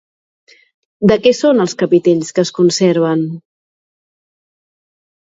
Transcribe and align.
De 1.11 1.17
què 1.25 1.33
són 1.41 1.65
els 1.67 1.77
capitells 1.83 2.33
que 2.39 2.47
es 2.49 2.55
conserven? 2.59 3.25